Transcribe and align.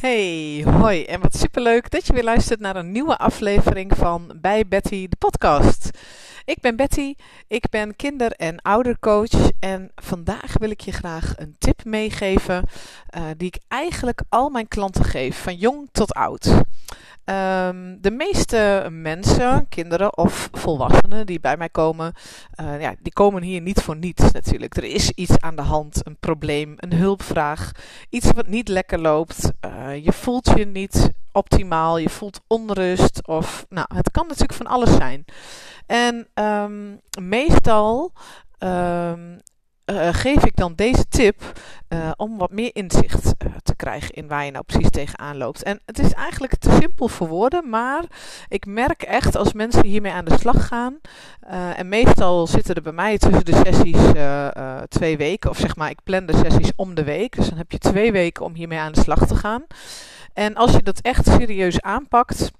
Hey, 0.00 0.64
hoi 0.66 1.04
en 1.04 1.20
wat 1.20 1.36
superleuk 1.36 1.90
dat 1.90 2.06
je 2.06 2.12
weer 2.12 2.24
luistert 2.24 2.60
naar 2.60 2.76
een 2.76 2.92
nieuwe 2.92 3.16
aflevering 3.16 3.92
van 3.96 4.32
Bij 4.36 4.66
Betty 4.68 5.08
de 5.08 5.16
podcast. 5.16 5.90
Ik 6.50 6.60
ben 6.60 6.76
Betty, 6.76 7.14
ik 7.48 7.68
ben 7.70 7.96
kinder- 7.96 8.32
en 8.32 8.62
oudercoach 8.62 9.50
en 9.60 9.90
vandaag 9.94 10.58
wil 10.58 10.70
ik 10.70 10.80
je 10.80 10.92
graag 10.92 11.34
een 11.36 11.56
tip 11.58 11.84
meegeven 11.84 12.64
uh, 13.16 13.22
die 13.36 13.46
ik 13.46 13.58
eigenlijk 13.68 14.22
al 14.28 14.48
mijn 14.48 14.68
klanten 14.68 15.04
geef, 15.04 15.42
van 15.42 15.54
jong 15.54 15.88
tot 15.92 16.12
oud. 16.12 16.46
Um, 16.46 18.00
de 18.00 18.10
meeste 18.10 18.88
mensen, 18.90 19.68
kinderen 19.68 20.16
of 20.16 20.48
volwassenen 20.52 21.26
die 21.26 21.40
bij 21.40 21.56
mij 21.56 21.68
komen, 21.68 22.14
uh, 22.60 22.80
ja, 22.80 22.94
die 23.00 23.12
komen 23.12 23.42
hier 23.42 23.60
niet 23.60 23.80
voor 23.80 23.96
niets 23.96 24.32
natuurlijk. 24.32 24.76
Er 24.76 24.84
is 24.84 25.10
iets 25.10 25.38
aan 25.38 25.56
de 25.56 25.62
hand, 25.62 26.06
een 26.06 26.16
probleem, 26.20 26.74
een 26.76 26.92
hulpvraag, 26.92 27.70
iets 28.08 28.30
wat 28.32 28.46
niet 28.46 28.68
lekker 28.68 28.98
loopt. 28.98 29.50
Uh, 29.64 30.04
je 30.04 30.12
voelt 30.12 30.52
je 30.56 30.66
niet 30.66 31.10
optimaal, 31.32 31.98
je 31.98 32.08
voelt 32.08 32.40
onrust 32.46 33.26
of, 33.26 33.66
nou, 33.68 33.86
het 33.94 34.10
kan 34.10 34.26
natuurlijk 34.26 34.54
van 34.54 34.66
alles 34.66 34.94
zijn. 34.94 35.24
En 35.86 36.28
um, 36.40 37.00
meestal 37.20 38.12
um, 38.58 39.40
uh, 39.90 40.08
geef 40.12 40.44
ik 40.44 40.56
dan 40.56 40.72
deze 40.74 41.08
tip 41.08 41.42
uh, 41.88 42.10
om 42.16 42.38
wat 42.38 42.50
meer 42.50 42.70
inzicht 42.72 43.24
uh, 43.24 43.52
te 43.62 43.76
krijgen 43.76 44.14
in 44.14 44.28
waar 44.28 44.44
je 44.44 44.50
nou 44.50 44.64
precies 44.64 44.90
tegenaan 44.90 45.36
loopt. 45.36 45.62
En 45.62 45.80
het 45.86 45.98
is 45.98 46.12
eigenlijk 46.12 46.56
te 46.56 46.76
simpel 46.80 47.08
voor 47.08 47.28
woorden, 47.28 47.68
maar 47.68 48.04
ik 48.48 48.66
merk 48.66 49.02
echt 49.02 49.36
als 49.36 49.52
mensen 49.52 49.84
hiermee 49.84 50.12
aan 50.12 50.24
de 50.24 50.38
slag 50.38 50.66
gaan. 50.66 50.98
en 51.76 51.88
meestal 51.88 52.46
zitten 52.46 52.74
er 52.74 52.82
bij 52.82 52.92
mij 52.92 53.18
tussen 53.18 53.44
de 53.44 53.62
sessies 53.64 54.12
twee 54.88 55.16
weken, 55.16 55.50
of 55.50 55.58
zeg 55.58 55.76
maar, 55.76 55.90
ik 55.90 56.02
plan 56.04 56.26
de 56.26 56.36
sessies 56.36 56.72
om 56.76 56.94
de 56.94 57.04
week. 57.04 57.36
Dus 57.36 57.48
dan 57.48 57.58
heb 57.58 57.72
je 57.72 57.78
twee 57.78 58.12
weken 58.12 58.44
om 58.44 58.54
hiermee 58.54 58.78
aan 58.78 58.92
de 58.92 59.00
slag 59.00 59.26
te 59.26 59.36
gaan. 59.36 59.66
En 60.32 60.54
als 60.54 60.72
je 60.72 60.82
dat 60.82 61.00
echt 61.00 61.26
serieus 61.26 61.80
aanpakt 61.80 62.50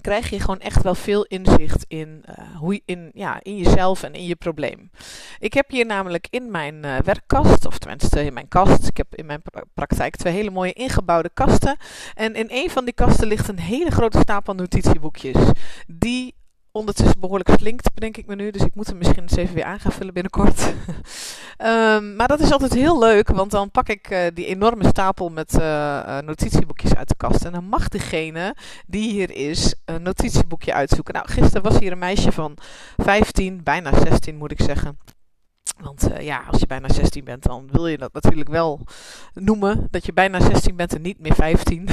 krijg 0.00 0.30
je 0.30 0.40
gewoon 0.40 0.60
echt 0.60 0.82
wel 0.82 0.94
veel 0.94 1.24
inzicht 1.24 1.84
in, 1.88 2.24
uh, 2.28 2.56
hoe 2.56 2.80
in, 2.84 3.10
ja, 3.14 3.38
in 3.42 3.56
jezelf 3.56 4.02
en 4.02 4.14
in 4.14 4.26
je 4.26 4.36
probleem. 4.36 4.90
Ik 5.38 5.52
heb 5.52 5.70
hier 5.70 5.86
namelijk 5.86 6.26
in 6.30 6.50
mijn 6.50 6.74
uh, 6.84 6.98
werkkast, 6.98 7.66
of 7.66 7.78
tenminste 7.78 8.24
in 8.24 8.32
mijn 8.32 8.48
kast, 8.48 8.88
ik 8.88 8.96
heb 8.96 9.14
in 9.14 9.26
mijn 9.26 9.42
praktijk 9.74 10.16
twee 10.16 10.32
hele 10.32 10.50
mooie 10.50 10.72
ingebouwde 10.72 11.30
kasten. 11.34 11.76
En 12.14 12.34
in 12.34 12.46
een 12.48 12.70
van 12.70 12.84
die 12.84 12.94
kasten 12.94 13.26
ligt 13.26 13.48
een 13.48 13.58
hele 13.58 13.90
grote 13.90 14.18
stapel 14.18 14.54
notitieboekjes. 14.54 15.50
Die 15.86 16.34
ondertussen 16.76 17.20
behoorlijk 17.20 17.50
slinkt, 17.58 17.94
bedenk 17.94 18.16
ik 18.16 18.26
me 18.26 18.34
nu. 18.34 18.50
Dus 18.50 18.62
ik 18.62 18.74
moet 18.74 18.86
hem 18.86 18.98
misschien 18.98 19.22
eens 19.22 19.36
even 19.36 19.54
weer 19.54 19.64
aan 19.64 19.80
gaan 19.80 19.92
vullen 19.92 20.14
binnenkort. 20.14 20.60
um, 21.58 22.16
maar 22.16 22.28
dat 22.28 22.40
is 22.40 22.52
altijd 22.52 22.74
heel 22.74 22.98
leuk, 22.98 23.28
want 23.28 23.50
dan 23.50 23.70
pak 23.70 23.88
ik 23.88 24.10
uh, 24.10 24.18
die 24.34 24.46
enorme 24.46 24.86
stapel 24.86 25.28
met 25.28 25.54
uh, 25.54 25.60
uh, 25.60 26.18
notitieboekjes 26.18 26.94
uit 26.94 27.08
de 27.08 27.16
kast. 27.16 27.44
En 27.44 27.52
dan 27.52 27.64
mag 27.64 27.88
degene 27.88 28.56
die 28.86 29.10
hier 29.10 29.30
is 29.30 29.74
een 29.84 30.02
notitieboekje 30.02 30.72
uitzoeken. 30.72 31.14
Nou, 31.14 31.28
gisteren 31.28 31.62
was 31.62 31.78
hier 31.78 31.92
een 31.92 31.98
meisje 31.98 32.32
van 32.32 32.56
15, 32.96 33.62
bijna 33.62 33.90
16 33.98 34.36
moet 34.36 34.50
ik 34.50 34.60
zeggen. 34.60 34.98
Want 35.80 36.10
uh, 36.10 36.20
ja, 36.20 36.44
als 36.50 36.60
je 36.60 36.66
bijna 36.66 36.88
16 36.88 37.24
bent, 37.24 37.42
dan 37.42 37.68
wil 37.70 37.86
je 37.86 37.98
dat 37.98 38.12
natuurlijk 38.12 38.48
wel 38.48 38.80
noemen. 39.34 39.86
Dat 39.90 40.06
je 40.06 40.12
bijna 40.12 40.40
16 40.40 40.76
bent 40.76 40.94
en 40.94 41.02
niet 41.02 41.18
meer 41.18 41.34
15. 41.34 41.88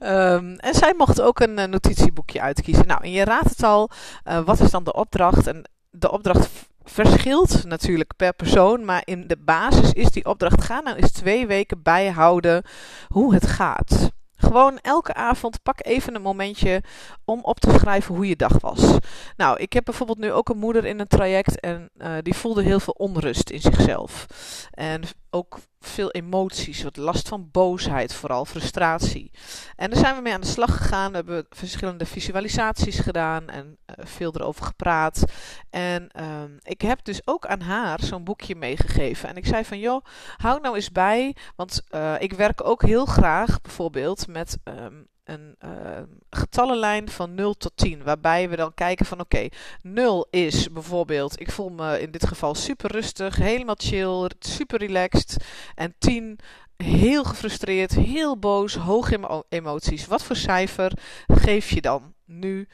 um, 0.00 0.56
en 0.68 0.74
zij 0.74 0.94
mocht 0.96 1.20
ook 1.20 1.40
een 1.40 1.58
uh, 1.58 1.64
notitieboekje 1.64 2.40
uitkiezen. 2.40 2.86
Nou, 2.86 3.02
en 3.02 3.10
je 3.10 3.24
raadt 3.24 3.50
het 3.50 3.62
al, 3.62 3.90
uh, 4.28 4.40
wat 4.40 4.60
is 4.60 4.70
dan 4.70 4.84
de 4.84 4.92
opdracht? 4.92 5.46
En 5.46 5.70
de 5.90 6.10
opdracht 6.10 6.48
verschilt 6.82 7.64
natuurlijk 7.64 8.16
per 8.16 8.32
persoon. 8.34 8.84
Maar 8.84 9.02
in 9.04 9.26
de 9.26 9.38
basis 9.38 9.92
is 9.92 10.10
die 10.10 10.24
opdracht, 10.24 10.64
ga 10.64 10.80
nou 10.80 10.96
eens 10.96 11.12
twee 11.12 11.46
weken 11.46 11.82
bijhouden 11.82 12.62
hoe 13.08 13.34
het 13.34 13.46
gaat. 13.46 14.10
Gewoon 14.40 14.78
elke 14.78 15.14
avond 15.14 15.62
pak 15.62 15.86
even 15.86 16.14
een 16.14 16.22
momentje 16.22 16.82
om 17.24 17.40
op 17.42 17.60
te 17.60 17.70
schrijven 17.70 18.14
hoe 18.14 18.28
je 18.28 18.36
dag 18.36 18.60
was. 18.60 18.96
Nou, 19.36 19.58
ik 19.58 19.72
heb 19.72 19.84
bijvoorbeeld 19.84 20.18
nu 20.18 20.32
ook 20.32 20.48
een 20.48 20.58
moeder 20.58 20.84
in 20.84 21.00
een 21.00 21.06
traject 21.06 21.60
en 21.60 21.90
uh, 21.96 22.12
die 22.22 22.34
voelde 22.34 22.62
heel 22.62 22.80
veel 22.80 22.94
onrust 22.98 23.50
in 23.50 23.60
zichzelf. 23.60 24.26
En 24.70 25.02
ook 25.30 25.58
veel 26.00 26.10
emoties, 26.10 26.82
wat 26.82 26.96
last 26.96 27.28
van 27.28 27.48
boosheid, 27.50 28.14
vooral 28.14 28.44
frustratie. 28.44 29.30
En 29.76 29.90
daar 29.90 29.98
zijn 29.98 30.14
we 30.14 30.20
mee 30.22 30.32
aan 30.32 30.40
de 30.40 30.46
slag 30.46 30.76
gegaan. 30.76 31.10
We 31.10 31.16
hebben 31.16 31.46
verschillende 31.50 32.06
visualisaties 32.06 32.98
gedaan 32.98 33.48
en 33.48 33.76
uh, 33.86 34.04
veel 34.06 34.34
erover 34.34 34.64
gepraat. 34.64 35.24
En 35.70 36.10
uh, 36.20 36.42
ik 36.62 36.80
heb 36.80 37.04
dus 37.04 37.20
ook 37.24 37.46
aan 37.46 37.60
haar 37.60 38.00
zo'n 38.02 38.24
boekje 38.24 38.56
meegegeven. 38.56 39.28
En 39.28 39.36
ik 39.36 39.46
zei 39.46 39.64
van, 39.64 39.78
joh, 39.78 40.04
hou 40.36 40.60
nou 40.60 40.74
eens 40.74 40.92
bij, 40.92 41.36
want 41.56 41.82
uh, 41.90 42.14
ik 42.18 42.32
werk 42.32 42.64
ook 42.64 42.82
heel 42.82 43.06
graag 43.06 43.60
bijvoorbeeld 43.60 44.26
met 44.26 44.58
um, 44.64 45.06
een 45.30 45.56
uh, 45.64 46.02
getallenlijn 46.30 47.10
van 47.10 47.34
0 47.34 47.54
tot 47.54 47.72
10. 47.74 48.02
Waarbij 48.02 48.48
we 48.48 48.56
dan 48.56 48.74
kijken 48.74 49.06
van 49.06 49.20
oké, 49.20 49.36
okay, 49.36 49.50
0 49.82 50.26
is 50.30 50.72
bijvoorbeeld, 50.72 51.40
ik 51.40 51.50
voel 51.50 51.68
me 51.68 52.00
in 52.00 52.10
dit 52.10 52.26
geval 52.26 52.54
super 52.54 52.90
rustig, 52.90 53.36
helemaal 53.36 53.74
chill, 53.78 54.30
super 54.38 54.78
relaxed. 54.78 55.44
En 55.74 55.94
10 55.98 56.38
heel 56.76 57.24
gefrustreerd, 57.24 57.94
heel 57.94 58.38
boos, 58.38 58.74
hoog 58.74 59.10
in 59.10 59.44
emoties. 59.48 60.06
Wat 60.06 60.22
voor 60.22 60.36
cijfer 60.36 60.92
geef 61.26 61.70
je 61.70 61.80
dan 61.80 62.14
nu 62.24 62.68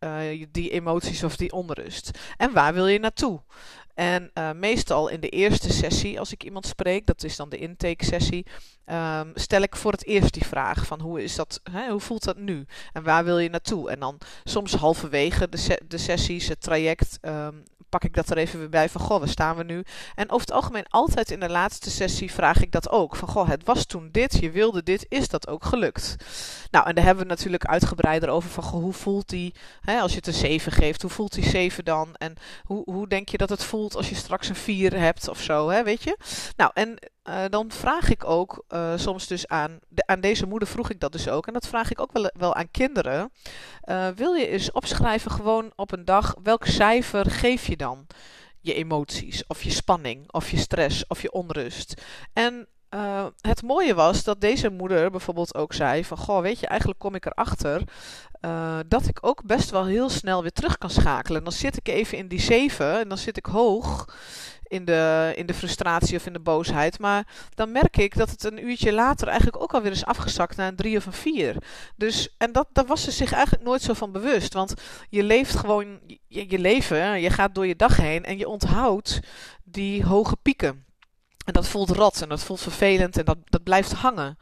uh, 0.00 0.46
die 0.50 0.70
emoties 0.70 1.24
of 1.24 1.36
die 1.36 1.52
onrust? 1.52 2.18
En 2.36 2.52
waar 2.52 2.74
wil 2.74 2.86
je 2.86 2.98
naartoe? 2.98 3.42
En 3.94 4.30
uh, 4.34 4.52
meestal 4.52 5.08
in 5.08 5.20
de 5.20 5.28
eerste 5.28 5.72
sessie, 5.72 6.18
als 6.18 6.32
ik 6.32 6.44
iemand 6.44 6.66
spreek, 6.66 7.06
dat 7.06 7.24
is 7.24 7.36
dan 7.36 7.48
de 7.48 7.58
intake 7.58 8.04
sessie, 8.04 8.46
um, 8.92 9.32
stel 9.34 9.62
ik 9.62 9.76
voor 9.76 9.92
het 9.92 10.06
eerst 10.06 10.32
die 10.32 10.46
vraag 10.46 10.86
van 10.86 11.00
hoe 11.00 11.22
is 11.22 11.34
dat, 11.34 11.60
hè, 11.70 11.90
hoe 11.90 12.00
voelt 12.00 12.24
dat 12.24 12.36
nu? 12.36 12.66
En 12.92 13.02
waar 13.02 13.24
wil 13.24 13.38
je 13.38 13.50
naartoe? 13.50 13.90
En 13.90 14.00
dan 14.00 14.18
soms 14.44 14.74
halverwege 14.74 15.48
de, 15.48 15.80
de 15.88 15.98
sessies, 15.98 16.48
het 16.48 16.60
traject, 16.60 17.18
um, 17.22 17.64
pak 17.90 18.04
ik 18.04 18.14
dat 18.14 18.30
er 18.30 18.36
even 18.36 18.58
weer 18.58 18.68
bij 18.68 18.88
van, 18.88 19.00
goh, 19.00 19.18
waar 19.18 19.28
staan 19.28 19.56
we 19.56 19.64
nu? 19.64 19.84
En 20.14 20.30
over 20.30 20.46
het 20.46 20.54
algemeen 20.54 20.86
altijd 20.88 21.30
in 21.30 21.40
de 21.40 21.48
laatste 21.48 21.90
sessie 21.90 22.32
vraag 22.32 22.62
ik 22.62 22.72
dat 22.72 22.88
ook. 22.88 23.16
Van, 23.16 23.28
goh, 23.28 23.48
het 23.48 23.64
was 23.64 23.84
toen 23.84 24.08
dit, 24.12 24.38
je 24.40 24.50
wilde 24.50 24.82
dit, 24.82 25.06
is 25.08 25.28
dat 25.28 25.48
ook 25.48 25.64
gelukt? 25.64 26.16
Nou, 26.70 26.86
en 26.86 26.94
daar 26.94 27.04
hebben 27.04 27.22
we 27.22 27.30
natuurlijk 27.30 27.64
uitgebreider 27.64 28.28
over 28.28 28.50
van, 28.50 28.62
goh, 28.62 28.82
hoe 28.82 28.92
voelt 28.92 29.28
die, 29.28 29.54
hè, 29.80 30.00
als 30.00 30.10
je 30.10 30.16
het 30.16 30.26
een 30.26 30.32
7 30.32 30.72
geeft, 30.72 31.02
hoe 31.02 31.10
voelt 31.10 31.32
die 31.32 31.48
7 31.48 31.84
dan? 31.84 32.14
En 32.14 32.34
hoe, 32.64 32.82
hoe 32.84 33.08
denk 33.08 33.28
je 33.28 33.36
dat 33.36 33.48
het 33.48 33.64
voelt 33.64 33.96
als 33.96 34.08
je 34.08 34.14
straks 34.14 34.48
een 34.48 34.56
4 34.56 34.98
hebt 34.98 35.28
of 35.28 35.40
zo, 35.40 35.68
hè, 35.68 35.82
weet 35.82 36.02
je? 36.02 36.16
Nou, 36.56 36.70
en 36.74 36.98
uh, 37.30 37.44
dan 37.48 37.70
vraag 37.70 38.10
ik 38.10 38.24
ook 38.24 38.64
uh, 38.68 38.92
soms 38.96 39.26
dus 39.26 39.48
aan, 39.48 39.78
aan 39.94 40.20
deze 40.20 40.46
moeder 40.46 40.68
vroeg 40.68 40.90
ik 40.90 41.00
dat 41.00 41.12
dus 41.12 41.28
ook. 41.28 41.46
En 41.46 41.52
dat 41.52 41.66
vraag 41.66 41.90
ik 41.90 42.00
ook 42.00 42.12
wel, 42.12 42.30
wel 42.38 42.54
aan 42.54 42.70
kinderen. 42.70 43.32
Uh, 43.84 44.08
wil 44.08 44.34
je 44.34 44.46
eens 44.46 44.72
opschrijven 44.72 45.30
gewoon 45.30 45.72
op 45.76 45.92
een 45.92 46.04
dag 46.04 46.34
welk 46.42 46.66
cijfer 46.66 47.30
geef 47.30 47.66
je 47.66 47.76
dan? 47.76 48.06
Je 48.60 48.74
emoties 48.74 49.46
of 49.46 49.62
je 49.62 49.70
spanning 49.70 50.32
of 50.32 50.50
je 50.50 50.56
stress 50.56 51.06
of 51.06 51.22
je 51.22 51.32
onrust. 51.32 52.02
En 52.32 52.68
het 53.40 53.62
mooie 53.62 53.94
was 53.94 54.24
dat 54.24 54.40
deze 54.40 54.70
moeder 54.70 55.10
bijvoorbeeld 55.10 55.54
ook 55.54 55.72
zei 55.72 56.04
van... 56.04 56.16
Goh, 56.16 56.40
weet 56.40 56.60
je, 56.60 56.66
eigenlijk 56.66 57.00
kom 57.00 57.14
ik 57.14 57.26
erachter 57.26 57.82
uh, 58.40 58.78
dat 58.86 59.06
ik 59.06 59.18
ook 59.20 59.44
best 59.44 59.70
wel 59.70 59.84
heel 59.84 60.08
snel 60.08 60.42
weer 60.42 60.52
terug 60.52 60.78
kan 60.78 60.90
schakelen. 60.90 61.44
Dan 61.44 61.52
zit 61.52 61.76
ik 61.76 61.88
even 61.88 62.18
in 62.18 62.28
die 62.28 62.40
7 62.40 63.00
en 63.00 63.08
dan 63.08 63.18
zit 63.18 63.36
ik 63.36 63.46
hoog 63.46 64.14
in 64.70 64.84
de, 64.84 65.32
in 65.36 65.46
de 65.46 65.54
frustratie 65.54 66.16
of 66.16 66.26
in 66.26 66.32
de 66.32 66.40
boosheid. 66.40 66.98
Maar 66.98 67.26
dan 67.54 67.72
merk 67.72 67.96
ik 67.96 68.16
dat 68.16 68.30
het 68.30 68.44
een 68.44 68.66
uurtje 68.66 68.92
later 68.92 69.28
eigenlijk 69.28 69.62
ook 69.62 69.74
alweer 69.74 69.90
is 69.90 70.04
afgezakt 70.04 70.56
naar 70.56 70.68
een 70.68 70.76
3 70.76 70.96
of 70.96 71.06
een 71.06 71.12
4. 71.12 71.56
Dus, 71.96 72.34
en 72.38 72.52
dat, 72.52 72.68
daar 72.72 72.86
was 72.86 73.02
ze 73.02 73.10
zich 73.10 73.32
eigenlijk 73.32 73.64
nooit 73.64 73.82
zo 73.82 73.92
van 73.92 74.12
bewust. 74.12 74.54
Want 74.54 74.74
je 75.08 75.22
leeft 75.22 75.56
gewoon 75.56 76.00
je, 76.26 76.50
je 76.50 76.58
leven, 76.58 77.20
je 77.20 77.30
gaat 77.30 77.54
door 77.54 77.66
je 77.66 77.76
dag 77.76 77.96
heen 77.96 78.24
en 78.24 78.38
je 78.38 78.48
onthoudt 78.48 79.20
die 79.64 80.04
hoge 80.04 80.36
pieken. 80.36 80.84
En 81.44 81.52
dat 81.52 81.68
voelt 81.68 81.90
rot 81.90 82.22
en 82.22 82.28
dat 82.28 82.42
voelt 82.42 82.60
vervelend 82.60 83.18
en 83.18 83.24
dat, 83.24 83.38
dat 83.44 83.62
blijft 83.62 83.92
hangen. 83.92 84.38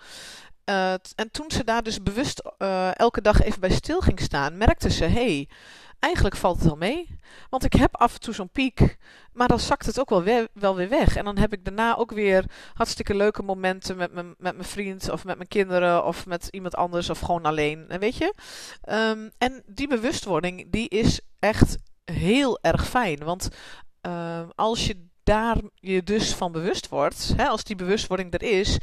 Uh, 0.68 0.92
en 0.92 1.30
toen 1.30 1.50
ze 1.50 1.64
daar 1.64 1.82
dus 1.82 2.02
bewust 2.02 2.42
uh, 2.58 2.98
elke 2.98 3.20
dag 3.20 3.42
even 3.42 3.60
bij 3.60 3.70
stil 3.70 4.00
ging 4.00 4.20
staan, 4.20 4.56
merkte 4.56 4.90
ze: 4.90 5.04
hey, 5.04 5.48
eigenlijk 5.98 6.36
valt 6.36 6.56
het 6.56 6.64
wel 6.64 6.76
mee. 6.76 7.18
Want 7.50 7.64
ik 7.64 7.72
heb 7.72 7.96
af 7.96 8.14
en 8.14 8.20
toe 8.20 8.34
zo'n 8.34 8.48
piek, 8.48 8.96
maar 9.32 9.48
dan 9.48 9.60
zakt 9.60 9.86
het 9.86 10.00
ook 10.00 10.10
wel 10.10 10.22
weer, 10.22 10.48
wel 10.52 10.74
weer 10.76 10.88
weg. 10.88 11.16
En 11.16 11.24
dan 11.24 11.38
heb 11.38 11.52
ik 11.52 11.64
daarna 11.64 11.96
ook 11.96 12.10
weer 12.10 12.44
hartstikke 12.74 13.14
leuke 13.14 13.42
momenten 13.42 13.96
met 13.96 14.12
mijn, 14.12 14.34
met 14.38 14.54
mijn 14.54 14.68
vriend 14.68 15.10
of 15.10 15.24
met 15.24 15.36
mijn 15.36 15.48
kinderen 15.48 16.04
of 16.04 16.26
met 16.26 16.48
iemand 16.50 16.76
anders 16.76 17.10
of 17.10 17.20
gewoon 17.20 17.44
alleen. 17.44 17.88
En 17.88 18.00
weet 18.00 18.16
je? 18.16 18.34
Um, 18.88 19.30
en 19.38 19.62
die 19.66 19.88
bewustwording, 19.88 20.70
die 20.70 20.88
is 20.88 21.20
echt 21.38 21.76
heel 22.04 22.58
erg 22.62 22.88
fijn. 22.88 23.24
Want 23.24 23.48
uh, 24.06 24.40
als 24.54 24.86
je 24.86 25.06
daar 25.22 25.56
je 25.74 26.02
dus 26.02 26.34
van 26.34 26.52
bewust 26.52 26.88
wordt, 26.88 27.32
hè, 27.36 27.46
als 27.46 27.64
die 27.64 27.76
bewustwording 27.76 28.32
er 28.32 28.42
is, 28.42 28.78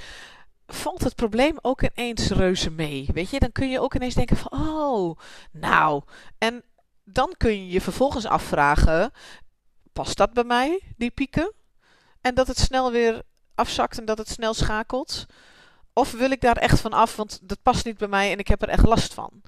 valt 0.67 1.03
het 1.03 1.15
probleem 1.15 1.57
ook 1.61 1.81
ineens 1.81 2.29
reuze 2.29 2.69
mee. 2.71 3.09
Weet 3.13 3.29
je, 3.29 3.39
dan 3.39 3.51
kun 3.51 3.69
je 3.69 3.79
ook 3.79 3.95
ineens 3.95 4.13
denken 4.13 4.37
van, 4.37 4.51
oh, 4.51 5.17
nou. 5.51 6.03
En 6.37 6.63
dan 7.03 7.33
kun 7.37 7.51
je 7.51 7.67
je 7.67 7.81
vervolgens 7.81 8.25
afvragen, 8.25 9.11
past 9.93 10.17
dat 10.17 10.33
bij 10.33 10.43
mij, 10.43 10.81
die 10.97 11.11
pieken? 11.11 11.53
En 12.21 12.35
dat 12.35 12.47
het 12.47 12.59
snel 12.59 12.91
weer 12.91 13.21
afzakt 13.55 13.97
en 13.97 14.05
dat 14.05 14.17
het 14.17 14.29
snel 14.29 14.53
schakelt? 14.53 15.25
Of 15.97 16.11
wil 16.11 16.31
ik 16.31 16.41
daar 16.41 16.57
echt 16.57 16.79
van 16.79 16.93
af, 16.93 17.15
want 17.15 17.39
dat 17.41 17.61
past 17.63 17.85
niet 17.85 17.97
bij 17.97 18.07
mij 18.07 18.31
en 18.31 18.39
ik 18.39 18.47
heb 18.47 18.61
er 18.61 18.69
echt 18.69 18.85
last 18.85 19.13
van. 19.13 19.41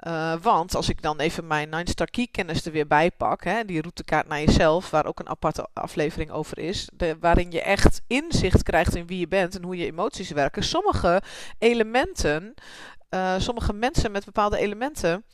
Uh, 0.00 0.34
want 0.42 0.74
als 0.74 0.88
ik 0.88 1.02
dan 1.02 1.20
even 1.20 1.46
mijn 1.46 1.68
9-star 1.68 2.10
key 2.10 2.28
kennis 2.30 2.64
er 2.64 2.72
weer 2.72 2.86
bij 2.86 3.10
pak, 3.10 3.44
hè, 3.44 3.64
die 3.64 3.80
routekaart 3.80 4.28
naar 4.28 4.40
jezelf, 4.40 4.90
waar 4.90 5.06
ook 5.06 5.20
een 5.20 5.28
aparte 5.28 5.68
aflevering 5.72 6.30
over 6.30 6.58
is, 6.58 6.88
de, 6.92 7.16
waarin 7.20 7.50
je 7.50 7.62
echt 7.62 8.02
inzicht 8.06 8.62
krijgt 8.62 8.94
in 8.94 9.06
wie 9.06 9.18
je 9.18 9.28
bent 9.28 9.56
en 9.56 9.62
hoe 9.62 9.76
je 9.76 9.86
emoties 9.86 10.30
werken. 10.30 10.64
Sommige 10.64 11.22
elementen, 11.58 12.54
uh, 13.10 13.34
sommige 13.38 13.72
mensen 13.72 14.12
met 14.12 14.24
bepaalde 14.24 14.58
elementen, 14.58 15.24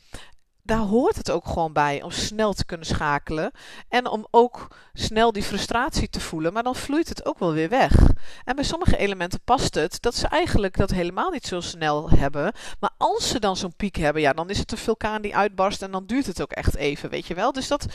daar 0.63 0.77
hoort 0.77 1.15
het 1.15 1.31
ook 1.31 1.47
gewoon 1.47 1.73
bij 1.73 2.01
om 2.01 2.11
snel 2.11 2.53
te 2.53 2.65
kunnen 2.65 2.85
schakelen. 2.85 3.51
En 3.89 4.07
om 4.07 4.27
ook 4.31 4.67
snel 4.93 5.31
die 5.31 5.43
frustratie 5.43 6.09
te 6.09 6.19
voelen. 6.19 6.53
Maar 6.53 6.63
dan 6.63 6.75
vloeit 6.75 7.09
het 7.09 7.25
ook 7.25 7.39
wel 7.39 7.53
weer 7.53 7.69
weg. 7.69 7.93
En 8.43 8.55
bij 8.55 8.63
sommige 8.63 8.97
elementen 8.97 9.41
past 9.43 9.75
het 9.75 10.01
dat 10.01 10.15
ze 10.15 10.27
eigenlijk 10.27 10.77
dat 10.77 10.89
helemaal 10.89 11.31
niet 11.31 11.45
zo 11.45 11.59
snel 11.59 12.09
hebben. 12.09 12.53
Maar 12.79 12.91
als 12.97 13.29
ze 13.29 13.39
dan 13.39 13.57
zo'n 13.57 13.75
piek 13.75 13.95
hebben, 13.95 14.21
ja, 14.21 14.33
dan 14.33 14.49
is 14.49 14.57
het 14.57 14.71
een 14.71 14.77
vulkaan 14.77 15.21
die 15.21 15.35
uitbarst. 15.35 15.81
En 15.81 15.91
dan 15.91 16.05
duurt 16.05 16.25
het 16.25 16.41
ook 16.41 16.51
echt 16.51 16.75
even, 16.75 17.09
weet 17.09 17.27
je 17.27 17.33
wel. 17.33 17.51
Dus 17.51 17.67
dat 17.67 17.85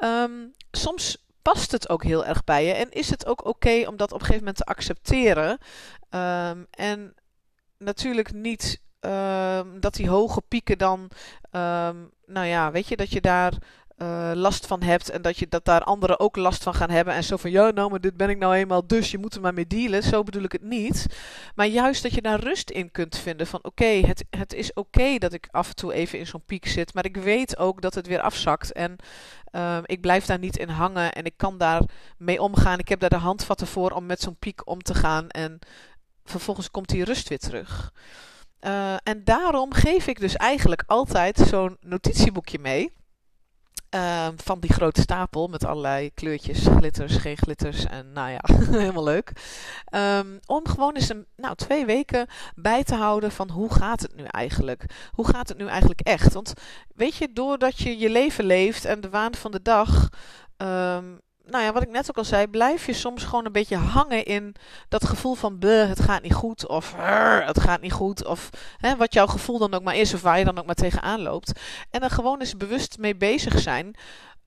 um, 0.00 0.52
soms 0.70 1.24
past 1.42 1.72
het 1.72 1.88
ook 1.88 2.04
heel 2.04 2.24
erg 2.24 2.44
bij 2.44 2.66
je. 2.66 2.72
En 2.72 2.90
is 2.90 3.10
het 3.10 3.26
ook 3.26 3.44
oké 3.44 3.84
om 3.86 3.96
dat 3.96 4.12
op 4.12 4.20
een 4.20 4.26
gegeven 4.26 4.38
moment 4.38 4.56
te 4.56 4.64
accepteren. 4.64 5.58
Um, 6.10 6.66
en 6.70 7.14
natuurlijk 7.78 8.32
niet 8.32 8.80
um, 9.04 9.80
dat 9.80 9.94
die 9.94 10.08
hoge 10.08 10.42
pieken 10.48 10.78
dan, 10.78 11.00
um, 11.50 12.10
nou 12.26 12.46
ja, 12.46 12.70
weet 12.70 12.88
je, 12.88 12.96
dat 12.96 13.10
je 13.10 13.20
daar 13.20 13.52
uh, 14.02 14.30
last 14.34 14.66
van 14.66 14.82
hebt 14.82 15.10
en 15.10 15.22
dat, 15.22 15.38
je, 15.38 15.48
dat 15.48 15.64
daar 15.64 15.82
anderen 15.82 16.20
ook 16.20 16.36
last 16.36 16.62
van 16.62 16.74
gaan 16.74 16.90
hebben. 16.90 17.14
En 17.14 17.24
zo 17.24 17.36
van, 17.36 17.50
ja, 17.50 17.70
nou, 17.70 17.90
maar 17.90 18.00
dit 18.00 18.16
ben 18.16 18.30
ik 18.30 18.38
nou 18.38 18.54
eenmaal, 18.54 18.86
dus 18.86 19.10
je 19.10 19.18
moet 19.18 19.34
er 19.34 19.40
maar 19.40 19.54
mee 19.54 19.66
dealen. 19.66 20.02
Zo 20.02 20.22
bedoel 20.22 20.42
ik 20.42 20.52
het 20.52 20.62
niet. 20.62 21.06
Maar 21.54 21.66
juist 21.66 22.02
dat 22.02 22.14
je 22.14 22.22
daar 22.22 22.40
rust 22.40 22.70
in 22.70 22.90
kunt 22.90 23.18
vinden 23.18 23.46
van, 23.46 23.58
oké, 23.62 23.84
het, 23.84 24.24
het 24.30 24.52
is 24.52 24.72
oké 24.72 25.18
dat 25.18 25.32
ik 25.32 25.48
af 25.50 25.68
en 25.68 25.74
toe 25.74 25.92
even 25.92 26.18
in 26.18 26.26
zo'n 26.26 26.44
piek 26.46 26.66
zit. 26.66 26.94
Maar 26.94 27.04
ik 27.04 27.16
weet 27.16 27.56
ook 27.58 27.82
dat 27.82 27.94
het 27.94 28.06
weer 28.06 28.20
afzakt 28.20 28.72
en 28.72 28.96
uh, 29.52 29.78
ik 29.84 30.00
blijf 30.00 30.26
daar 30.26 30.38
niet 30.38 30.56
in 30.56 30.68
hangen 30.68 31.12
en 31.12 31.24
ik 31.24 31.36
kan 31.36 31.58
daar 31.58 31.82
mee 32.18 32.42
omgaan. 32.42 32.78
Ik 32.78 32.88
heb 32.88 33.00
daar 33.00 33.10
de 33.10 33.16
handvatten 33.16 33.66
voor 33.66 33.90
om 33.90 34.06
met 34.06 34.20
zo'n 34.20 34.36
piek 34.38 34.68
om 34.68 34.82
te 34.82 34.94
gaan 34.94 35.28
en 35.28 35.58
vervolgens 36.24 36.70
komt 36.70 36.88
die 36.88 37.04
rust 37.04 37.28
weer 37.28 37.38
terug. 37.38 37.92
Uh, 38.66 38.94
en 39.02 39.24
daarom 39.24 39.72
geef 39.72 40.06
ik 40.06 40.20
dus 40.20 40.36
eigenlijk 40.36 40.82
altijd 40.86 41.38
zo'n 41.38 41.76
notitieboekje 41.80 42.58
mee. 42.58 42.92
Uh, 43.94 44.28
van 44.36 44.60
die 44.60 44.72
grote 44.72 45.00
stapel 45.00 45.48
met 45.48 45.64
allerlei 45.64 46.10
kleurtjes, 46.14 46.66
glitters, 46.66 47.16
geen 47.16 47.36
glitters 47.36 47.84
en 47.84 48.12
nou 48.12 48.30
ja, 48.30 48.40
helemaal 48.80 49.04
leuk. 49.04 49.32
Um, 49.94 50.40
om 50.46 50.68
gewoon 50.68 50.94
eens 50.94 51.08
een, 51.08 51.26
nou, 51.36 51.54
twee 51.54 51.86
weken 51.86 52.26
bij 52.54 52.84
te 52.84 52.94
houden 52.94 53.32
van 53.32 53.50
hoe 53.50 53.74
gaat 53.74 54.00
het 54.00 54.16
nu 54.16 54.24
eigenlijk? 54.24 54.84
Hoe 55.10 55.26
gaat 55.26 55.48
het 55.48 55.58
nu 55.58 55.66
eigenlijk 55.66 56.00
echt? 56.00 56.32
Want 56.32 56.52
weet 56.94 57.16
je, 57.16 57.32
doordat 57.32 57.78
je 57.78 57.98
je 57.98 58.10
leven 58.10 58.44
leeft 58.44 58.84
en 58.84 59.00
de 59.00 59.10
waan 59.10 59.34
van 59.34 59.50
de 59.50 59.62
dag 59.62 60.08
um, 60.56 61.20
nou 61.52 61.64
ja, 61.64 61.72
wat 61.72 61.82
ik 61.82 61.90
net 61.90 62.10
ook 62.10 62.16
al 62.16 62.24
zei, 62.24 62.46
blijf 62.46 62.86
je 62.86 62.92
soms 62.92 63.24
gewoon 63.24 63.44
een 63.44 63.52
beetje 63.52 63.76
hangen 63.76 64.24
in 64.24 64.54
dat 64.88 65.06
gevoel 65.06 65.34
van 65.34 65.56
het 65.60 66.00
gaat 66.00 66.22
niet 66.22 66.34
goed 66.34 66.66
of 66.66 66.94
het 67.44 67.60
gaat 67.60 67.80
niet 67.80 67.92
goed 67.92 68.26
of 68.26 68.50
hè, 68.76 68.96
wat 68.96 69.14
jouw 69.14 69.26
gevoel 69.26 69.58
dan 69.58 69.74
ook 69.74 69.82
maar 69.82 69.96
is 69.96 70.14
of 70.14 70.22
waar 70.22 70.38
je 70.38 70.44
dan 70.44 70.58
ook 70.58 70.66
maar 70.66 70.74
tegenaan 70.74 71.22
loopt. 71.22 71.52
En 71.90 72.00
dan 72.00 72.10
gewoon 72.10 72.40
eens 72.40 72.56
bewust 72.56 72.98
mee 72.98 73.16
bezig 73.16 73.58
zijn. 73.58 73.96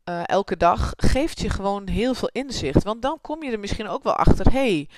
Uh, 0.10 0.22
elke 0.26 0.58
dag 0.58 0.94
geeft 0.98 1.40
je 1.40 1.50
gewoon 1.50 1.88
heel 1.88 2.14
veel 2.14 2.30
inzicht. 2.32 2.84
Want 2.84 3.02
dan 3.02 3.18
kom 3.22 3.44
je 3.44 3.52
er 3.52 3.60
misschien 3.60 3.88
ook 3.88 4.04
wel 4.04 4.16
achter. 4.16 4.52
hey, 4.52 4.90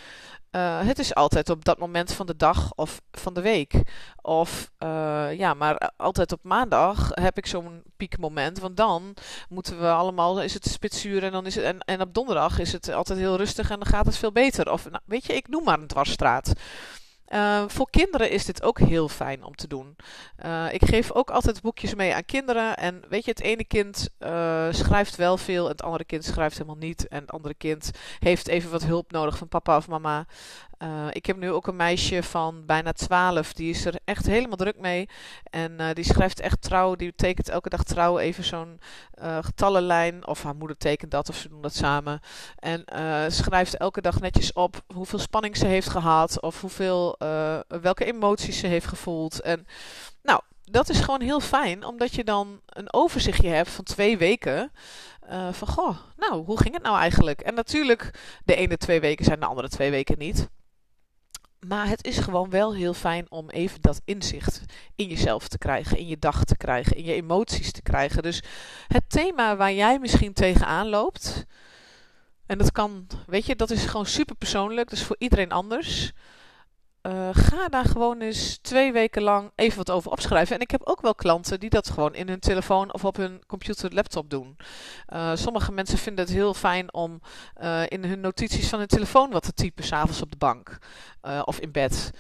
uh, 0.52 0.80
het 0.80 1.00
is 1.00 1.16
altijd 1.16 1.50
op 1.50 1.66
dat 1.66 1.78
moment 1.78 2.14
van 2.14 2.26
de 2.26 2.36
dag 2.36 2.72
of 2.76 3.02
van 3.12 3.34
de 3.34 3.42
week. 3.42 3.82
Of 4.22 4.72
uh, 4.84 5.28
ja, 5.38 5.54
maar 5.54 5.92
altijd 5.98 6.32
op 6.32 6.40
maandag 6.44 7.10
heb 7.14 7.38
ik 7.38 7.46
zo'n 7.46 7.84
piekmoment. 7.98 8.60
Want 8.60 8.78
dan 8.78 9.14
moeten 9.50 9.80
we 9.80 9.90
allemaal, 9.92 10.42
is 10.42 10.54
het 10.54 10.66
spitsuur 10.66 11.24
en 11.24 11.32
dan 11.32 11.46
is 11.46 11.56
het. 11.56 11.64
En, 11.64 11.80
en 11.80 12.02
op 12.02 12.14
donderdag 12.14 12.60
is 12.60 12.72
het 12.72 12.94
altijd 12.94 13.20
heel 13.20 13.38
rustig 13.38 13.70
en 13.70 13.80
dan 13.80 13.88
gaat 13.88 14.06
het 14.06 14.18
veel 14.18 14.32
beter. 14.32 14.72
Of 14.72 14.90
nou, 14.90 15.02
weet 15.06 15.26
je, 15.26 15.34
ik 15.34 15.48
noem 15.48 15.64
maar 15.64 15.80
een 15.80 15.88
dwarsstraat. 15.88 16.54
Uh, 17.34 17.64
voor 17.68 17.90
kinderen 17.90 18.30
is 18.30 18.46
dit 18.46 18.64
ook 18.64 18.80
heel 18.80 19.10
fijn 19.10 19.44
om 19.44 19.56
te 19.56 19.68
doen. 19.68 19.96
Uh, 20.46 20.74
ik 20.74 20.86
geef 20.86 21.12
ook 21.12 21.30
altijd 21.30 21.62
boekjes 21.62 21.96
mee 21.96 22.16
aan 22.16 22.26
kinderen. 22.26 22.78
En 22.78 23.04
weet 23.10 23.26
je, 23.26 23.32
het 23.32 23.42
ene 23.42 23.66
kind 23.66 24.10
uh, 24.20 24.68
schrijft 24.72 25.16
wel 25.16 25.38
veel, 25.38 25.64
en 25.64 25.72
het 25.72 25.84
andere 25.84 26.04
kind 26.04 26.24
schrijft 26.24 26.58
helemaal 26.58 26.80
niet. 26.80 27.08
En 27.08 27.22
het 27.22 27.32
andere 27.32 27.54
kind 27.54 27.92
heeft 28.20 28.48
even 28.48 28.72
wat 28.72 28.84
hulp 28.84 29.12
nodig 29.12 29.38
van 29.38 29.48
papa 29.48 29.78
of 29.78 29.88
mama. 29.88 30.26
Uh, 30.84 31.08
ik 31.12 31.26
heb 31.26 31.38
nu 31.38 31.52
ook 31.52 31.68
een 31.68 31.76
meisje 31.76 32.24
van 32.24 32.66
bijna 32.66 32.92
12. 32.92 33.54
Die 33.54 33.70
is 33.70 33.86
er 33.86 34.00
echt 34.06 34.26
helemaal 34.26 34.58
druk 34.58 34.80
mee. 34.80 35.10
En 35.44 35.72
uh, 35.80 35.88
die 35.94 36.04
schrijft 36.04 36.40
echt 36.40 36.62
trouw. 36.62 36.96
Die 36.96 37.16
tekent 37.16 37.50
elke 37.50 37.70
dag 37.70 37.84
trouw 37.84 38.18
even 38.18 38.44
zo'n 38.44 38.80
uh, 39.22 39.38
getallenlijn. 39.42 40.28
Of 40.28 40.44
haar 40.44 40.56
moeder 40.56 40.78
tekent 40.78 41.12
dat 41.12 41.30
of 41.30 41.36
ze 41.36 41.50
doen 41.50 41.62
dat 41.62 41.76
samen. 41.76 42.20
En 42.56 42.84
schrijft 43.32 43.78
elke 43.78 44.02
dag 44.02 44.20
netjes 44.20 44.54
op 44.54 44.84
hoeveel 44.94 45.20
spanning 45.20 45.58
ze 45.58 45.66
heeft 45.66 45.90
gehad. 45.90 46.42
Of 46.42 46.62
hoeveel, 46.62 47.16
welke 47.68 48.06
emoties 48.06 48.60
ze 48.60 48.68
heeft 48.68 48.88
gevoeld. 48.88 49.42
En 49.42 49.66
nou, 50.24 50.42
dat 50.64 50.90
is 50.90 51.00
gewoon 51.00 51.22
heel 51.22 51.40
fijn. 51.40 51.86
Omdat 51.86 52.14
je 52.14 52.24
dan 52.24 52.62
een 52.66 52.94
overzichtje 52.94 53.50
hebt 53.50 53.70
van 53.70 53.84
twee 53.84 54.18
weken. 54.18 54.72
Van 55.52 55.68
goh, 55.68 55.98
nou, 56.18 56.46
hoe 56.46 56.62
ging 56.62 56.74
het 56.74 56.84
nou 56.84 56.98
eigenlijk? 56.98 57.42
En 57.42 57.54
natuurlijk, 57.54 58.12
de 58.46 58.56
ene 58.56 58.78
twee 58.78 59.00
weken 59.00 59.26
zijn 59.26 59.40
de 59.40 59.46
andere 59.46 59.70
twee 59.70 59.92
weken 59.92 60.18
niet. 60.18 60.50
Maar 61.60 61.88
het 61.88 62.06
is 62.06 62.18
gewoon 62.18 62.50
wel 62.50 62.74
heel 62.76 62.94
fijn 62.94 63.32
om 63.32 63.50
even 63.50 63.82
dat 63.82 64.02
inzicht 64.06 64.62
in 64.96 65.08
jezelf 65.08 65.48
te 65.48 65.58
krijgen, 65.58 65.98
in 65.98 66.08
je 66.08 66.18
dag 66.20 66.44
te 66.44 66.58
krijgen, 66.58 66.98
in 66.98 67.04
je 67.04 67.14
emoties 67.14 67.72
te 67.72 67.82
krijgen. 67.82 68.24
Dus 68.24 68.44
het 68.88 69.10
thema 69.10 69.56
waar 69.56 69.74
jij 69.74 70.00
misschien 70.00 70.34
tegenaan 70.34 70.90
loopt, 70.90 71.46
en 72.46 72.58
dat 72.58 72.72
kan, 72.72 73.08
weet 73.26 73.46
je, 73.46 73.56
dat 73.56 73.72
is 73.72 73.86
gewoon 73.86 74.06
super 74.06 74.36
persoonlijk, 74.36 74.90
dus 74.90 75.04
voor 75.04 75.16
iedereen 75.20 75.52
anders. 75.52 76.12
Uh, 77.08 77.30
ga 77.32 77.68
daar 77.68 77.86
gewoon 77.86 78.22
eens 78.22 78.58
twee 78.62 78.92
weken 78.92 79.22
lang 79.22 79.52
even 79.56 79.78
wat 79.78 79.92
over 79.92 80.12
opschrijven. 80.12 80.56
En 80.56 80.62
ik 80.62 80.72
heb 80.72 80.82
ook 80.84 81.02
wel 81.02 81.16
klanten 81.16 81.60
die 81.60 81.70
dat 81.70 81.90
gewoon 81.90 82.16
in 82.16 82.28
hun 82.28 82.40
telefoon 82.40 82.94
of 82.94 83.06
op 83.06 83.16
hun 83.16 83.42
computer, 83.48 83.94
laptop 83.94 84.30
doen. 84.30 84.58
Uh, 85.14 85.32
sommige 85.36 85.72
mensen 85.72 85.98
vinden 85.98 86.26
het 86.26 86.34
heel 86.34 86.54
fijn 86.54 86.94
om 86.94 87.22
uh, 87.62 87.82
in 87.88 88.04
hun 88.04 88.20
notities 88.20 88.70
van 88.70 88.80
hun 88.80 88.88
telefoon 88.88 89.32
wat 89.32 89.44
te 89.44 89.54
typen, 89.54 89.84
s'avonds 89.84 90.22
op 90.22 90.32
de 90.32 90.38
bank 90.38 90.78
of 91.46 91.60
in 91.60 91.72
bed. 91.72 92.12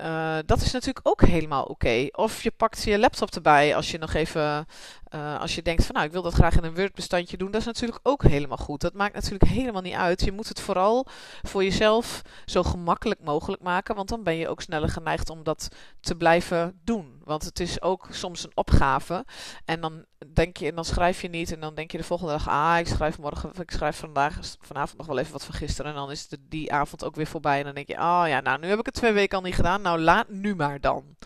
Uh, 0.00 0.38
dat 0.46 0.60
is 0.60 0.72
natuurlijk 0.72 1.08
ook 1.08 1.22
helemaal 1.22 1.64
oké. 1.64 2.08
Of 2.10 2.42
je 2.42 2.50
pakt 2.50 2.82
je 2.82 2.98
laptop 2.98 3.34
erbij 3.34 3.76
als 3.76 3.90
je 3.90 3.98
nog 3.98 4.14
even, 4.14 4.66
uh, 5.14 5.40
als 5.40 5.54
je 5.54 5.62
denkt 5.62 5.84
van 5.84 5.94
nou 5.94 6.06
ik 6.06 6.12
wil 6.12 6.22
dat 6.22 6.32
graag 6.32 6.56
in 6.56 6.64
een 6.64 6.74
Word 6.74 6.94
bestandje 6.94 7.36
doen. 7.36 7.50
Dat 7.50 7.60
is 7.60 7.66
natuurlijk 7.66 8.00
ook 8.02 8.22
helemaal 8.22 8.56
goed. 8.56 8.80
Dat 8.80 8.94
maakt 8.94 9.14
natuurlijk 9.14 9.50
helemaal 9.50 9.82
niet 9.82 9.94
uit. 9.94 10.24
Je 10.24 10.32
moet 10.32 10.48
het 10.48 10.60
vooral 10.60 11.06
voor 11.42 11.64
jezelf 11.64 12.22
zo 12.44 12.62
gemakkelijk 12.62 13.20
mogelijk 13.20 13.62
maken. 13.62 13.94
Want 13.94 14.08
dan 14.08 14.22
ben 14.22 14.36
je 14.36 14.48
ook 14.48 14.62
sneller 14.62 14.88
geneigd 14.88 15.30
om 15.30 15.42
dat 15.42 15.68
te 16.00 16.14
blijven 16.14 16.80
doen. 16.84 17.22
Want 17.24 17.44
het 17.44 17.60
is 17.60 17.82
ook 17.82 18.06
soms 18.10 18.44
een 18.44 18.52
opgave. 18.54 19.24
En 19.64 19.80
dan 19.80 20.04
denk 20.32 20.56
je, 20.56 20.68
en 20.68 20.74
dan 20.74 20.84
schrijf 20.84 21.22
je 21.22 21.28
niet. 21.28 21.52
En 21.52 21.60
dan 21.60 21.74
denk 21.74 21.90
je 21.90 21.98
de 21.98 22.04
volgende 22.04 22.32
dag, 22.32 22.48
ah 22.48 22.78
ik 22.78 22.86
schrijf 22.86 23.18
morgen, 23.18 23.50
ik 23.60 23.70
schrijf 23.70 23.96
vandaag, 23.96 24.38
vanavond 24.60 24.98
nog 24.98 25.06
wel 25.06 25.18
even 25.18 25.32
wat 25.32 25.44
van 25.44 25.54
gisteren. 25.54 25.90
En 25.90 25.96
dan 25.96 26.10
is 26.10 26.28
die 26.40 26.72
avond 26.72 27.04
ook 27.04 27.14
weer 27.14 27.26
voorbij. 27.26 27.58
En 27.58 27.64
dan 27.64 27.74
denk 27.74 27.88
je, 27.88 27.94
oh 27.94 28.24
ja, 28.26 28.40
nou 28.40 28.58
nu 28.58 28.68
heb 28.68 28.78
ik 28.78 28.86
het 28.86 28.94
twee 28.94 29.12
weken 29.12 29.38
al 29.38 29.44
niet 29.44 29.54
gedaan 29.54 29.82
nou 29.82 30.00
laat 30.00 30.28
nu 30.28 30.54
maar 30.54 30.80
dan. 30.80 31.16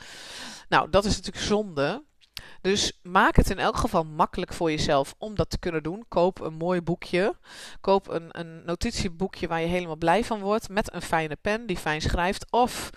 Nou, 0.68 0.90
dat 0.90 1.04
is 1.04 1.16
natuurlijk 1.16 1.44
zonde. 1.44 2.06
Dus 2.60 2.98
maak 3.02 3.36
het 3.36 3.50
in 3.50 3.58
elk 3.58 3.76
geval 3.76 4.04
makkelijk 4.04 4.52
voor 4.52 4.70
jezelf 4.70 5.14
om 5.18 5.34
dat 5.34 5.50
te 5.50 5.58
kunnen 5.58 5.82
doen. 5.82 6.04
Koop 6.08 6.40
een 6.40 6.54
mooi 6.54 6.82
boekje. 6.82 7.36
Koop 7.80 8.08
een, 8.08 8.28
een 8.30 8.64
notitieboekje 8.64 9.48
waar 9.48 9.60
je 9.60 9.66
helemaal 9.66 9.96
blij 9.96 10.24
van 10.24 10.40
wordt. 10.40 10.68
Met 10.68 10.94
een 10.94 11.02
fijne 11.02 11.36
pen 11.36 11.66
die 11.66 11.76
fijn 11.76 12.00
schrijft. 12.00 12.52
Of 12.52 12.90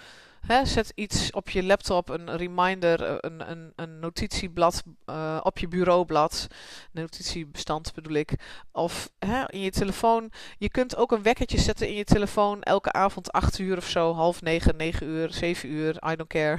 Zet 0.64 0.92
iets 0.96 1.32
op 1.32 1.50
je 1.50 1.64
laptop, 1.64 2.10
een 2.10 2.38
reminder, 2.38 3.04
eh, 3.04 3.16
een, 3.20 3.52
een, 3.52 3.74
een 3.76 4.00
notitieblad 4.00 4.84
uh, 5.06 5.40
op 5.44 5.58
je 5.58 5.68
bureaublad. 5.68 6.48
Notitiebestand 6.92 7.94
bedoel 7.94 8.14
ik. 8.14 8.34
Of 8.72 9.10
in 9.48 9.60
je 9.60 9.72
telefoon. 9.72 10.32
Je 10.58 10.70
kunt 10.70 10.96
ook 10.96 11.12
een 11.12 11.24
wekkertje 11.24 11.60
zetten 11.60 11.88
in 11.88 11.94
je 11.94 12.04
telefoon. 12.04 12.62
Elke 12.62 12.92
avond 12.92 13.32
8 13.32 13.60
uur 13.60 13.78
of 13.78 13.88
zo. 13.88 14.14
Half 14.14 14.42
9, 14.42 14.76
9 14.76 15.08
uur, 15.08 15.34
7 15.34 15.70
uur. 15.70 15.96
I 16.12 16.16
don't 16.16 16.30
care. 16.30 16.58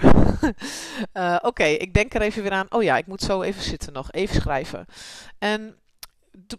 uh, 1.14 1.36
Oké, 1.48 1.64
ik 1.64 1.94
denk 1.94 2.14
er 2.14 2.22
even 2.22 2.42
weer 2.42 2.52
aan. 2.52 2.72
Oh 2.72 2.82
ja, 2.82 2.96
ik 2.96 3.06
moet 3.06 3.22
zo 3.22 3.42
even 3.42 3.62
zitten 3.62 3.92
nog. 3.92 4.12
Even 4.12 4.34
schrijven. 4.34 4.86
En 5.38 5.76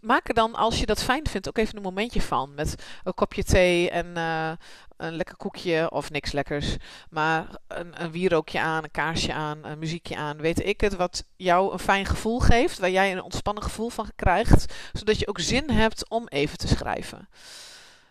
maak 0.02 0.28
er 0.28 0.34
dan, 0.34 0.56
als 0.56 0.80
je 0.80 0.86
dat 0.86 1.04
fijn 1.04 1.28
vindt, 1.28 1.48
ook 1.48 1.58
even 1.58 1.76
een 1.76 1.82
momentje 1.82 2.22
van. 2.22 2.54
Met 2.54 2.76
een 3.04 3.14
kopje 3.14 3.44
thee 3.44 3.90
en 3.90 4.06
uh, 4.18 4.52
een 4.98 5.16
lekker 5.16 5.36
koekje 5.36 5.92
of 5.92 6.12
niks 6.12 6.32
lekkers. 6.32 6.78
Maar 7.10 7.48
een, 7.68 8.04
een 8.04 8.12
wierookje 8.12 8.60
aan, 8.60 8.84
een 8.84 8.92
kaarsje 8.92 9.34
aan, 9.34 9.66
een 9.66 9.80
muziekje 9.80 10.16
aan. 10.16 10.38
Weet 10.38 10.66
ik 10.66 10.82
het, 10.82 10.96
wat 10.96 11.26
jou 11.36 11.74
een 11.74 11.80
fijn 11.80 12.06
gevoel 12.06 12.40
geeft. 12.40 12.80
Waar 12.80 12.90
jij 12.90 13.12
een 13.12 13.24
ontspannen 13.24 13.64
gevoel 13.64 13.90
van 13.90 14.12
krijgt. 14.16 14.74
Zodat 14.94 15.20
je 15.20 15.28
ook 15.28 15.40
zin 15.40 15.70
hebt 15.70 16.10
om 16.10 16.28
even 16.28 16.58
te 16.58 16.68
schrijven. 16.68 17.30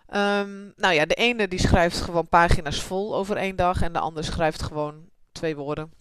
Ehm, 0.06 0.70
nou 0.76 0.94
ja, 0.94 1.06
de 1.06 1.14
ene 1.14 1.48
die 1.48 1.60
schrijft 1.60 2.00
gewoon 2.00 2.28
pagina's 2.28 2.82
vol 2.82 3.14
over 3.16 3.36
één 3.36 3.56
dag 3.56 3.82
en 3.82 3.92
de 3.92 3.98
ander 3.98 4.24
schrijft 4.24 4.62
gewoon 4.62 5.08
twee 5.32 5.56
woorden 5.56 5.92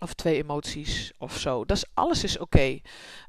of 0.00 0.14
twee 0.14 0.36
emoties 0.36 1.12
of 1.18 1.38
zo. 1.38 1.64
Dat 1.64 1.76
is, 1.76 1.84
alles 1.94 2.24
is 2.24 2.38
oké. 2.38 2.80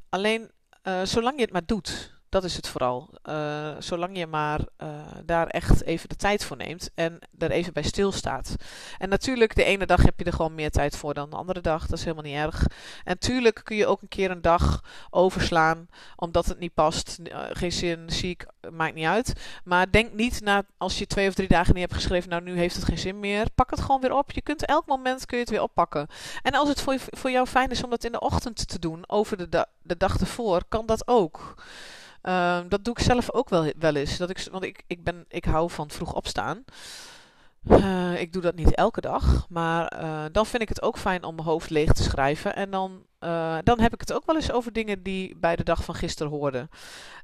Alleen 0.09 0.51
uh, 0.87 1.01
zolang 1.03 1.35
je 1.35 1.41
het 1.41 1.51
maar 1.51 1.65
doet. 1.65 2.16
Dat 2.29 2.43
is 2.43 2.55
het 2.55 2.67
vooral. 2.67 3.09
Uh, 3.29 3.75
zolang 3.79 4.17
je 4.17 4.27
maar 4.27 4.59
uh, 4.83 4.89
daar 5.25 5.47
echt 5.47 5.83
even 5.83 6.09
de 6.09 6.15
tijd 6.15 6.43
voor 6.43 6.57
neemt 6.57 6.89
en 6.95 7.19
er 7.37 7.51
even 7.51 7.73
bij 7.73 7.83
stilstaat. 7.83 8.55
En 8.97 9.09
natuurlijk, 9.09 9.55
de 9.55 9.63
ene 9.63 9.85
dag 9.85 10.03
heb 10.03 10.19
je 10.19 10.25
er 10.25 10.33
gewoon 10.33 10.55
meer 10.55 10.71
tijd 10.71 10.97
voor 10.97 11.13
dan 11.13 11.29
de 11.29 11.35
andere 11.35 11.61
dag. 11.61 11.87
Dat 11.87 11.97
is 11.97 12.03
helemaal 12.03 12.31
niet 12.31 12.53
erg. 12.53 12.61
En 13.03 13.13
natuurlijk 13.19 13.61
kun 13.63 13.75
je 13.75 13.87
ook 13.87 14.01
een 14.01 14.07
keer 14.07 14.31
een 14.31 14.41
dag 14.41 14.83
overslaan 15.09 15.89
omdat 16.15 16.45
het 16.45 16.59
niet 16.59 16.73
past. 16.73 17.19
Uh, 17.23 17.39
geen 17.51 17.71
zin, 17.71 18.09
ziek, 18.09 18.45
maakt 18.71 18.95
niet 18.95 19.05
uit. 19.05 19.33
Maar 19.63 19.91
denk 19.91 20.13
niet 20.13 20.41
na 20.41 20.63
als 20.77 20.99
je 20.99 21.07
twee 21.07 21.27
of 21.27 21.33
drie 21.33 21.47
dagen 21.47 21.73
niet 21.73 21.83
hebt 21.83 21.95
geschreven, 21.95 22.29
nou 22.29 22.43
nu 22.43 22.57
heeft 22.57 22.75
het 22.75 22.85
geen 22.85 22.97
zin 22.97 23.19
meer. 23.19 23.45
Pak 23.55 23.69
het 23.69 23.81
gewoon 23.81 24.01
weer 24.01 24.13
op. 24.13 24.31
Je 24.31 24.41
kunt 24.41 24.65
elk 24.65 24.85
moment 24.85 25.25
kun 25.25 25.37
je 25.37 25.43
het 25.43 25.53
weer 25.53 25.61
oppakken. 25.61 26.07
En 26.41 26.53
als 26.53 26.69
het 26.69 26.81
voor, 26.81 26.95
voor 26.99 27.31
jou 27.31 27.47
fijn 27.47 27.69
is 27.69 27.83
om 27.83 27.89
dat 27.89 28.03
in 28.03 28.11
de 28.11 28.19
ochtend 28.19 28.67
te 28.67 28.79
doen, 28.79 29.09
over 29.09 29.49
de, 29.49 29.67
de 29.81 29.97
dag 29.97 30.19
ervoor, 30.19 30.61
kan 30.69 30.85
dat 30.85 31.07
ook. 31.07 31.55
Uh, 32.27 32.59
dat 32.69 32.83
doe 32.83 32.93
ik 32.97 33.03
zelf 33.03 33.31
ook 33.31 33.49
wel, 33.49 33.71
wel 33.77 33.95
eens. 33.95 34.17
Dat 34.17 34.29
ik, 34.29 34.47
want 34.51 34.63
ik, 34.63 34.83
ik, 34.87 35.03
ben, 35.03 35.25
ik 35.27 35.45
hou 35.45 35.69
van 35.69 35.89
vroeg 35.89 36.13
opstaan. 36.13 36.63
Uh, 37.69 38.21
ik 38.21 38.33
doe 38.33 38.41
dat 38.41 38.55
niet 38.55 38.75
elke 38.75 39.01
dag, 39.01 39.45
maar 39.49 40.01
uh, 40.03 40.25
dan 40.31 40.45
vind 40.45 40.61
ik 40.61 40.69
het 40.69 40.81
ook 40.81 40.97
fijn 40.97 41.23
om 41.23 41.35
mijn 41.35 41.47
hoofd 41.47 41.69
leeg 41.69 41.91
te 41.91 42.03
schrijven. 42.03 42.55
En 42.55 42.71
dan, 42.71 43.03
uh, 43.19 43.57
dan 43.63 43.79
heb 43.79 43.93
ik 43.93 43.99
het 43.99 44.13
ook 44.13 44.25
wel 44.25 44.35
eens 44.35 44.51
over 44.51 44.73
dingen 44.73 45.03
die 45.03 45.35
bij 45.35 45.55
de 45.55 45.63
dag 45.63 45.83
van 45.83 45.95
gisteren 45.95 46.31
hoorden. 46.31 46.69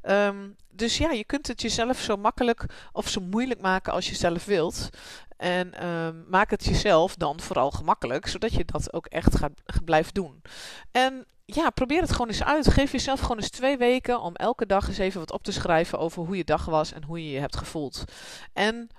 Um, 0.03 0.55
dus 0.69 0.97
ja, 0.97 1.11
je 1.11 1.23
kunt 1.23 1.47
het 1.47 1.61
jezelf 1.61 1.99
zo 1.99 2.15
makkelijk 2.15 2.65
of 2.91 3.09
zo 3.09 3.21
moeilijk 3.21 3.61
maken 3.61 3.93
als 3.93 4.09
je 4.09 4.15
zelf 4.15 4.45
wilt. 4.45 4.89
En 5.37 5.87
um, 5.87 6.25
maak 6.27 6.49
het 6.49 6.65
jezelf 6.65 7.15
dan 7.15 7.39
vooral 7.39 7.71
gemakkelijk, 7.71 8.27
zodat 8.27 8.53
je 8.53 8.65
dat 8.65 8.93
ook 8.93 9.05
echt 9.05 9.37
gaat, 9.37 9.51
blijft 9.85 10.15
doen. 10.15 10.41
En 10.91 11.25
ja, 11.45 11.69
probeer 11.69 12.01
het 12.01 12.11
gewoon 12.11 12.27
eens 12.27 12.43
uit. 12.43 12.67
Geef 12.67 12.91
jezelf 12.91 13.19
gewoon 13.19 13.37
eens 13.37 13.49
twee 13.49 13.77
weken 13.77 14.21
om 14.21 14.35
elke 14.35 14.65
dag 14.65 14.87
eens 14.87 14.97
even 14.97 15.19
wat 15.19 15.31
op 15.31 15.43
te 15.43 15.51
schrijven 15.51 15.99
over 15.99 16.23
hoe 16.25 16.37
je 16.37 16.43
dag 16.43 16.65
was 16.65 16.93
en 16.93 17.03
hoe 17.03 17.23
je 17.23 17.31
je 17.31 17.39
hebt 17.39 17.57
gevoeld. 17.57 18.03
En 18.53 18.89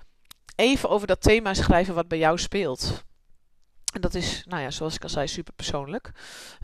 even 0.55 0.89
over 0.89 1.07
dat 1.07 1.21
thema 1.21 1.53
schrijven 1.53 1.95
wat 1.95 2.07
bij 2.07 2.17
jou 2.17 2.37
speelt. 2.37 3.03
En 3.93 4.01
dat 4.01 4.13
is, 4.13 4.43
nou 4.47 4.61
ja, 4.61 4.71
zoals 4.71 4.95
ik 4.95 5.03
al 5.03 5.09
zei, 5.09 5.27
super 5.27 5.53
persoonlijk. 5.53 6.11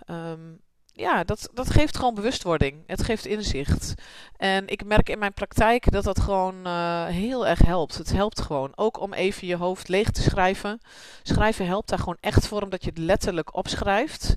Um, 0.10 0.62
ja, 0.94 1.24
dat, 1.24 1.50
dat 1.54 1.70
geeft 1.70 1.98
gewoon 1.98 2.16
bewustwording. 2.16 2.84
Het 2.88 3.04
geeft 3.04 3.26
inzicht. 3.26 3.94
En 4.38 4.68
ik 4.68 4.86
merk 4.86 5.10
in 5.10 5.20
mijn 5.20 5.34
praktijk 5.34 5.92
dat 5.92 6.04
dat 6.04 6.20
gewoon 6.20 6.68
uh, 6.68 7.06
heel 7.06 7.48
erg 7.48 7.60
helpt. 7.60 7.98
Het 7.98 8.12
helpt 8.12 8.42
gewoon. 8.42 8.72
Ook 8.76 9.00
om 9.00 9.14
even 9.14 9.48
je 9.48 9.56
hoofd 9.56 9.88
leeg 9.88 10.12
te 10.12 10.22
schrijven. 10.22 10.80
Schrijven 11.24 11.66
helpt 11.66 11.90
daar 11.90 12.00
gewoon 12.00 12.18
echt 12.20 12.48
voor, 12.48 12.62
omdat 12.62 12.84
je 12.84 12.90
het 12.90 12.98
letterlijk 12.98 13.56
opschrijft. 13.56 14.36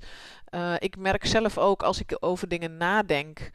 Uh, 0.54 0.74
ik 0.78 0.96
merk 0.96 1.26
zelf 1.26 1.58
ook 1.58 1.82
als 1.82 2.00
ik 2.00 2.16
over 2.20 2.48
dingen 2.48 2.76
nadenk. 2.76 3.50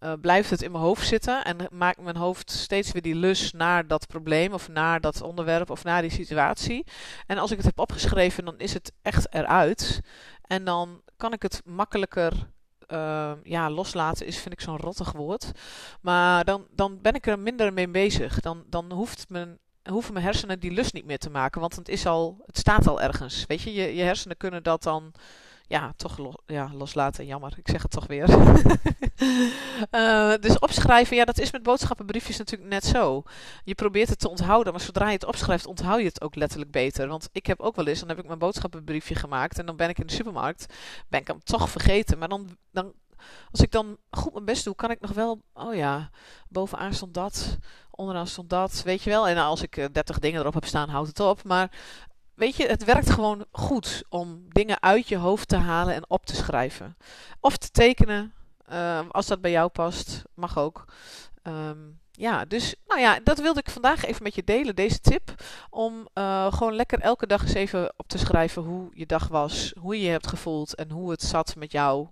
Uh, 0.00 0.12
blijft 0.20 0.50
het 0.50 0.62
in 0.62 0.70
mijn 0.70 0.84
hoofd 0.84 1.06
zitten 1.06 1.44
en 1.44 1.56
maakt 1.70 2.00
mijn 2.00 2.16
hoofd 2.16 2.50
steeds 2.50 2.92
weer 2.92 3.02
die 3.02 3.14
lus 3.14 3.52
naar 3.52 3.86
dat 3.86 4.06
probleem 4.06 4.52
of 4.52 4.68
naar 4.68 5.00
dat 5.00 5.22
onderwerp 5.22 5.70
of 5.70 5.84
naar 5.84 6.02
die 6.02 6.10
situatie. 6.10 6.86
En 7.26 7.38
als 7.38 7.50
ik 7.50 7.56
het 7.56 7.66
heb 7.66 7.78
opgeschreven, 7.78 8.44
dan 8.44 8.58
is 8.58 8.74
het 8.74 8.92
echt 9.02 9.34
eruit. 9.34 10.00
En 10.42 10.64
dan 10.64 11.02
kan 11.16 11.32
ik 11.32 11.42
het 11.42 11.62
makkelijker 11.64 12.32
uh, 12.88 13.32
ja, 13.42 13.70
loslaten 13.70 14.26
is, 14.26 14.38
vind 14.38 14.54
ik 14.54 14.60
zo'n 14.60 14.76
rottig 14.76 15.12
woord. 15.12 15.50
Maar 16.00 16.44
dan, 16.44 16.66
dan 16.70 17.00
ben 17.00 17.14
ik 17.14 17.26
er 17.26 17.38
minder 17.38 17.72
mee 17.72 17.88
bezig. 17.88 18.40
Dan, 18.40 18.64
dan 18.66 18.92
hoeft 18.92 19.28
mijn, 19.28 19.58
hoeven 19.90 20.12
mijn 20.12 20.24
hersenen 20.24 20.60
die 20.60 20.70
lust 20.70 20.92
niet 20.92 21.06
meer 21.06 21.18
te 21.18 21.30
maken. 21.30 21.60
Want 21.60 21.76
het, 21.76 21.88
is 21.88 22.06
al, 22.06 22.42
het 22.46 22.58
staat 22.58 22.86
al 22.86 23.00
ergens. 23.00 23.44
Weet 23.46 23.62
je, 23.62 23.72
je, 23.72 23.94
je 23.94 24.02
hersenen 24.02 24.36
kunnen 24.36 24.62
dat 24.62 24.82
dan 24.82 25.12
ja, 25.66 25.92
toch 25.96 26.36
ja, 26.46 26.70
loslaten. 26.74 27.26
Jammer, 27.26 27.54
ik 27.56 27.68
zeg 27.68 27.82
het 27.82 27.90
toch 27.90 28.06
weer. 28.06 28.28
uh, 29.90 30.34
dus 30.46 30.58
opschrijven, 30.58 31.16
ja, 31.16 31.24
dat 31.24 31.38
is 31.38 31.52
met 31.52 31.62
boodschappenbriefjes 31.62 32.36
natuurlijk 32.36 32.70
net 32.70 32.84
zo. 32.84 33.22
Je 33.64 33.74
probeert 33.74 34.08
het 34.08 34.18
te 34.18 34.28
onthouden, 34.28 34.72
maar 34.72 34.82
zodra 34.82 35.06
je 35.06 35.12
het 35.12 35.24
opschrijft, 35.24 35.66
onthoud 35.66 35.98
je 35.98 36.06
het 36.06 36.22
ook 36.22 36.34
letterlijk 36.34 36.70
beter. 36.70 37.08
Want 37.08 37.28
ik 37.32 37.46
heb 37.46 37.60
ook 37.60 37.76
wel 37.76 37.86
eens, 37.86 38.00
dan 38.00 38.08
heb 38.08 38.18
ik 38.18 38.26
mijn 38.26 38.38
boodschappenbriefje 38.38 39.14
gemaakt 39.14 39.58
en 39.58 39.66
dan 39.66 39.76
ben 39.76 39.88
ik 39.88 39.98
in 39.98 40.06
de 40.06 40.12
supermarkt, 40.12 40.74
ben 41.08 41.20
ik 41.20 41.26
hem 41.26 41.40
toch 41.44 41.70
vergeten. 41.70 42.18
Maar 42.18 42.28
dan, 42.28 42.56
dan 42.70 42.92
als 43.50 43.60
ik 43.60 43.70
dan 43.70 43.96
goed 44.10 44.32
mijn 44.32 44.44
best 44.44 44.64
doe, 44.64 44.74
kan 44.74 44.90
ik 44.90 45.00
nog 45.00 45.10
wel, 45.10 45.42
oh 45.54 45.74
ja, 45.74 46.10
bovenaan 46.48 46.94
stond 46.94 47.14
dat, 47.14 47.58
onderaan 47.90 48.26
stond 48.26 48.50
dat, 48.50 48.82
weet 48.82 49.02
je 49.02 49.10
wel. 49.10 49.28
En 49.28 49.36
als 49.36 49.62
ik 49.62 49.88
30 49.92 50.18
dingen 50.18 50.40
erop 50.40 50.54
heb 50.54 50.64
staan, 50.64 50.88
houdt 50.88 51.08
het 51.08 51.20
op. 51.20 51.44
Maar 51.44 51.70
weet 52.36 52.56
je, 52.56 52.66
het 52.66 52.84
werkt 52.84 53.10
gewoon 53.10 53.44
goed 53.50 54.02
om 54.08 54.46
dingen 54.48 54.82
uit 54.82 55.08
je 55.08 55.16
hoofd 55.16 55.48
te 55.48 55.56
halen 55.56 55.94
en 55.94 56.10
op 56.10 56.26
te 56.26 56.36
schrijven. 56.36 56.96
Of 57.40 57.56
te 57.56 57.70
tekenen, 57.70 58.32
uh, 58.72 59.00
als 59.10 59.26
dat 59.26 59.40
bij 59.40 59.50
jou 59.50 59.68
past, 59.68 60.22
mag 60.34 60.58
ook. 60.58 60.84
Um, 61.42 62.00
ja, 62.16 62.44
dus 62.44 62.74
nou 62.86 63.00
ja, 63.00 63.20
dat 63.24 63.38
wilde 63.38 63.60
ik 63.60 63.70
vandaag 63.70 64.04
even 64.04 64.22
met 64.22 64.34
je 64.34 64.44
delen, 64.44 64.74
deze 64.74 65.00
tip. 65.00 65.34
Om 65.70 66.08
uh, 66.14 66.52
gewoon 66.52 66.74
lekker 66.74 67.00
elke 67.00 67.26
dag 67.26 67.42
eens 67.42 67.54
even 67.54 67.92
op 67.96 68.08
te 68.08 68.18
schrijven 68.18 68.62
hoe 68.62 68.90
je 68.94 69.06
dag 69.06 69.28
was, 69.28 69.72
hoe 69.78 69.96
je 69.96 70.04
je 70.04 70.10
hebt 70.10 70.26
gevoeld 70.26 70.74
en 70.74 70.90
hoe 70.90 71.10
het 71.10 71.22
zat 71.22 71.56
met 71.56 71.72
jou. 71.72 72.06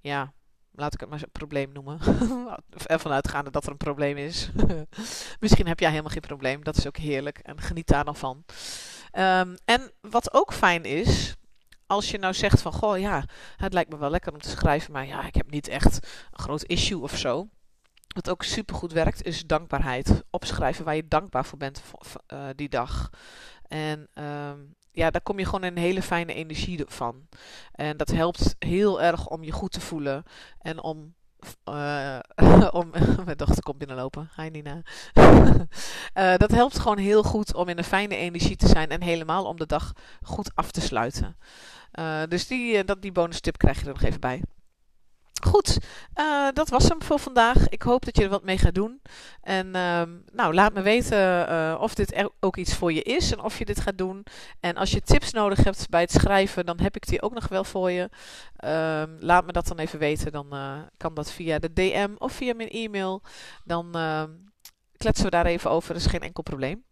Ja, 0.00 0.32
laat 0.74 0.94
ik 0.94 1.00
het 1.00 1.08
maar 1.08 1.22
een 1.22 1.30
probleem 1.32 1.72
noemen. 1.72 1.98
Ervan 2.86 3.12
uitgaande 3.12 3.50
dat 3.50 3.64
er 3.64 3.70
een 3.70 3.76
probleem 3.76 4.16
is. 4.16 4.50
Misschien 5.40 5.66
heb 5.66 5.80
jij 5.80 5.90
helemaal 5.90 6.10
geen 6.10 6.20
probleem, 6.20 6.64
dat 6.64 6.76
is 6.76 6.86
ook 6.86 6.96
heerlijk 6.96 7.38
en 7.38 7.60
geniet 7.60 7.86
daar 7.86 8.04
dan 8.04 8.16
van. 8.16 8.44
Um, 9.18 9.56
en 9.64 9.92
wat 10.00 10.34
ook 10.34 10.52
fijn 10.52 10.84
is, 10.84 11.36
als 11.86 12.10
je 12.10 12.18
nou 12.18 12.34
zegt 12.34 12.62
van, 12.62 12.72
goh 12.72 12.98
ja, 12.98 13.24
het 13.56 13.72
lijkt 13.72 13.90
me 13.90 13.98
wel 13.98 14.10
lekker 14.10 14.32
om 14.32 14.40
te 14.40 14.48
schrijven, 14.48 14.92
maar 14.92 15.06
ja, 15.06 15.26
ik 15.26 15.34
heb 15.34 15.50
niet 15.50 15.68
echt 15.68 15.94
een 16.30 16.38
groot 16.38 16.62
issue 16.62 17.00
of 17.00 17.16
zo. 17.16 17.48
Wat 18.14 18.30
ook 18.30 18.42
supergoed 18.42 18.92
werkt, 18.92 19.24
is 19.24 19.46
dankbaarheid. 19.46 20.22
Opschrijven 20.30 20.84
waar 20.84 20.96
je 20.96 21.08
dankbaar 21.08 21.44
voor 21.44 21.58
bent 21.58 21.82
uh, 22.32 22.48
die 22.54 22.68
dag. 22.68 23.10
En 23.68 24.08
um, 24.14 24.74
ja, 24.90 25.10
daar 25.10 25.22
kom 25.22 25.38
je 25.38 25.44
gewoon 25.44 25.62
een 25.62 25.78
hele 25.78 26.02
fijne 26.02 26.34
energie 26.34 26.82
van. 26.86 27.28
En 27.72 27.96
dat 27.96 28.10
helpt 28.10 28.56
heel 28.58 29.02
erg 29.02 29.28
om 29.28 29.44
je 29.44 29.52
goed 29.52 29.72
te 29.72 29.80
voelen 29.80 30.24
en 30.58 30.82
om 30.82 31.14
uh, 31.68 32.18
om, 32.80 32.90
mijn 33.24 33.36
dochter 33.36 33.62
komt 33.62 33.78
binnenlopen. 33.78 34.30
Hi 34.36 34.48
Nina. 34.48 34.82
uh, 35.14 36.36
dat 36.44 36.50
helpt 36.50 36.78
gewoon 36.78 36.98
heel 36.98 37.22
goed 37.22 37.54
om 37.54 37.68
in 37.68 37.78
een 37.78 37.84
fijne 37.84 38.16
energie 38.16 38.56
te 38.56 38.68
zijn 38.68 38.88
en 38.88 39.02
helemaal 39.02 39.44
om 39.44 39.56
de 39.56 39.66
dag 39.66 39.92
goed 40.22 40.50
af 40.54 40.70
te 40.70 40.80
sluiten. 40.80 41.36
Uh, 41.98 42.22
dus 42.28 42.46
die, 42.46 42.84
dat, 42.84 43.02
die 43.02 43.12
bonus 43.12 43.40
tip 43.40 43.58
krijg 43.58 43.80
je 43.80 43.86
er 43.86 43.92
nog 43.92 44.02
even 44.02 44.20
bij. 44.20 44.42
Goed, 45.46 45.78
uh, 46.20 46.48
dat 46.52 46.68
was 46.68 46.88
hem 46.88 47.02
voor 47.02 47.18
vandaag. 47.18 47.68
Ik 47.68 47.82
hoop 47.82 48.04
dat 48.04 48.16
je 48.16 48.22
er 48.22 48.28
wat 48.28 48.44
mee 48.44 48.58
gaat 48.58 48.74
doen. 48.74 49.02
En 49.40 49.66
uh, 49.66 50.02
nou, 50.32 50.54
laat 50.54 50.72
me 50.72 50.82
weten 50.82 51.48
uh, 51.50 51.78
of 51.80 51.94
dit 51.94 52.28
ook 52.40 52.56
iets 52.56 52.74
voor 52.74 52.92
je 52.92 53.02
is 53.02 53.32
en 53.32 53.40
of 53.40 53.58
je 53.58 53.64
dit 53.64 53.80
gaat 53.80 53.98
doen. 53.98 54.24
En 54.60 54.76
als 54.76 54.90
je 54.90 55.00
tips 55.00 55.32
nodig 55.32 55.64
hebt 55.64 55.88
bij 55.90 56.00
het 56.00 56.12
schrijven, 56.12 56.66
dan 56.66 56.80
heb 56.80 56.96
ik 56.96 57.06
die 57.06 57.22
ook 57.22 57.34
nog 57.34 57.48
wel 57.48 57.64
voor 57.64 57.90
je. 57.90 58.10
Uh, 58.64 59.02
laat 59.18 59.46
me 59.46 59.52
dat 59.52 59.66
dan 59.66 59.78
even 59.78 59.98
weten. 59.98 60.32
Dan 60.32 60.52
eh, 60.52 60.78
kan 60.96 61.14
dat 61.14 61.32
via 61.32 61.58
de 61.58 61.72
DM 61.72 62.14
of 62.18 62.32
via 62.32 62.54
mijn 62.54 62.68
e-mail. 62.68 63.22
Dan 63.64 63.94
ehm, 63.94 64.30
kletsen 64.96 65.24
we 65.24 65.30
daar 65.30 65.46
even 65.46 65.70
over. 65.70 65.92
Dat 65.92 66.02
is 66.02 66.10
geen 66.10 66.20
enkel 66.20 66.42
probleem. 66.42 66.84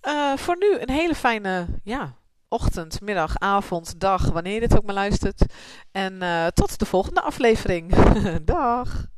Eh, 0.00 0.36
voor 0.36 0.56
nu 0.58 0.78
een 0.78 0.90
hele 0.90 1.14
fijne, 1.14 1.66
ja, 1.84 2.16
ochtend, 2.54 3.00
middag, 3.00 3.38
avond, 3.38 4.00
dag, 4.00 4.30
wanneer 4.30 4.54
je 4.54 4.60
dit 4.60 4.76
ook 4.76 4.84
maar 4.84 4.94
luistert. 4.94 5.44
En 5.92 6.22
uh, 6.22 6.46
tot 6.46 6.78
de 6.78 6.86
volgende 6.86 7.20
aflevering. 7.20 7.94
Dag! 8.44 9.13